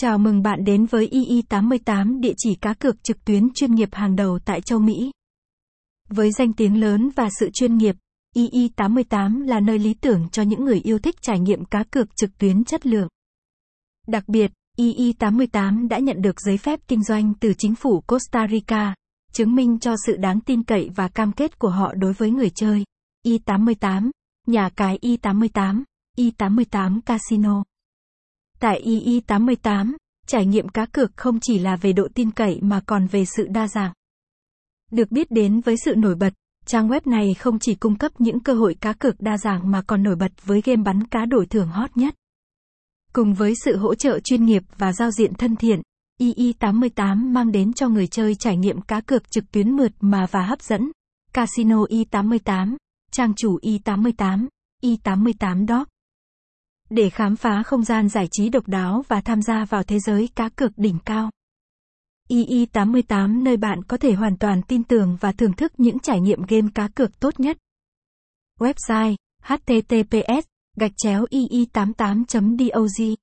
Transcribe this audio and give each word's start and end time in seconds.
Chào 0.00 0.18
mừng 0.18 0.42
bạn 0.42 0.64
đến 0.64 0.86
với 0.86 1.08
II88 1.12 2.20
địa 2.20 2.32
chỉ 2.36 2.54
cá 2.54 2.74
cược 2.74 3.04
trực 3.04 3.24
tuyến 3.24 3.48
chuyên 3.54 3.74
nghiệp 3.74 3.88
hàng 3.92 4.16
đầu 4.16 4.38
tại 4.44 4.60
châu 4.60 4.78
Mỹ. 4.78 5.10
Với 6.08 6.32
danh 6.32 6.52
tiếng 6.52 6.80
lớn 6.80 7.10
và 7.16 7.28
sự 7.40 7.50
chuyên 7.54 7.76
nghiệp, 7.76 7.96
II88 8.36 9.46
là 9.46 9.60
nơi 9.60 9.78
lý 9.78 9.94
tưởng 9.94 10.28
cho 10.32 10.42
những 10.42 10.64
người 10.64 10.80
yêu 10.80 10.98
thích 10.98 11.14
trải 11.22 11.40
nghiệm 11.40 11.64
cá 11.64 11.84
cược 11.90 12.16
trực 12.16 12.38
tuyến 12.38 12.64
chất 12.64 12.86
lượng. 12.86 13.08
Đặc 14.06 14.28
biệt, 14.28 14.52
II88 14.76 15.88
đã 15.88 15.98
nhận 15.98 16.22
được 16.22 16.40
giấy 16.40 16.58
phép 16.58 16.80
kinh 16.88 17.02
doanh 17.02 17.34
từ 17.40 17.52
chính 17.58 17.74
phủ 17.74 18.00
Costa 18.00 18.46
Rica, 18.50 18.94
chứng 19.32 19.54
minh 19.54 19.78
cho 19.78 19.94
sự 20.06 20.16
đáng 20.16 20.40
tin 20.40 20.62
cậy 20.62 20.90
và 20.96 21.08
cam 21.08 21.32
kết 21.32 21.58
của 21.58 21.70
họ 21.70 21.94
đối 21.94 22.12
với 22.12 22.30
người 22.30 22.50
chơi. 22.54 22.84
I88, 23.26 24.10
nhà 24.46 24.70
cái 24.76 24.98
I88, 25.02 25.82
I88 26.16 27.00
Casino. 27.00 27.62
Tại 28.60 28.82
II88, 28.84 29.94
trải 30.26 30.46
nghiệm 30.46 30.68
cá 30.68 30.86
cược 30.86 31.16
không 31.16 31.40
chỉ 31.40 31.58
là 31.58 31.76
về 31.76 31.92
độ 31.92 32.08
tin 32.14 32.30
cậy 32.30 32.58
mà 32.62 32.80
còn 32.86 33.06
về 33.06 33.24
sự 33.24 33.46
đa 33.50 33.68
dạng. 33.68 33.92
Được 34.90 35.10
biết 35.10 35.30
đến 35.30 35.60
với 35.60 35.76
sự 35.84 35.94
nổi 35.96 36.14
bật, 36.14 36.34
trang 36.66 36.88
web 36.88 37.00
này 37.04 37.34
không 37.34 37.58
chỉ 37.58 37.74
cung 37.74 37.98
cấp 37.98 38.12
những 38.18 38.40
cơ 38.40 38.54
hội 38.54 38.74
cá 38.80 38.92
cược 38.92 39.20
đa 39.20 39.38
dạng 39.38 39.70
mà 39.70 39.82
còn 39.82 40.02
nổi 40.02 40.16
bật 40.16 40.32
với 40.44 40.60
game 40.64 40.82
bắn 40.82 41.06
cá 41.06 41.26
đổi 41.26 41.46
thưởng 41.46 41.68
hot 41.68 41.96
nhất. 41.96 42.14
Cùng 43.12 43.34
với 43.34 43.54
sự 43.64 43.76
hỗ 43.76 43.94
trợ 43.94 44.20
chuyên 44.20 44.44
nghiệp 44.44 44.62
và 44.78 44.92
giao 44.92 45.10
diện 45.10 45.34
thân 45.34 45.56
thiện, 45.56 45.82
II88 46.20 47.32
mang 47.32 47.52
đến 47.52 47.72
cho 47.72 47.88
người 47.88 48.06
chơi 48.06 48.34
trải 48.34 48.56
nghiệm 48.56 48.80
cá 48.80 49.00
cược 49.00 49.30
trực 49.30 49.50
tuyến 49.52 49.76
mượt 49.76 49.92
mà 50.00 50.26
và 50.30 50.42
hấp 50.42 50.62
dẫn. 50.62 50.90
Casino 51.32 51.84
I88, 51.84 52.76
trang 53.12 53.34
chủ 53.36 53.58
I88, 53.58 54.46
I88 54.82 55.66
Doc 55.66 55.88
để 56.90 57.10
khám 57.10 57.36
phá 57.36 57.62
không 57.62 57.84
gian 57.84 58.08
giải 58.08 58.28
trí 58.30 58.48
độc 58.48 58.68
đáo 58.68 59.04
và 59.08 59.20
tham 59.20 59.42
gia 59.42 59.64
vào 59.64 59.82
thế 59.82 59.98
giới 59.98 60.28
cá 60.34 60.48
cược 60.48 60.72
đỉnh 60.76 60.98
cao. 61.04 61.30
II88 62.28 63.42
nơi 63.42 63.56
bạn 63.56 63.82
có 63.84 63.96
thể 63.96 64.12
hoàn 64.12 64.36
toàn 64.36 64.62
tin 64.62 64.84
tưởng 64.84 65.16
và 65.20 65.32
thưởng 65.32 65.52
thức 65.52 65.72
những 65.78 65.98
trải 65.98 66.20
nghiệm 66.20 66.42
game 66.48 66.68
cá 66.74 66.88
cược 66.88 67.20
tốt 67.20 67.40
nhất. 67.40 67.58
Website 68.60 69.16
https 69.42 70.46
gạch 70.76 70.92
chéo 70.96 71.24
ii88.dog 71.30 73.14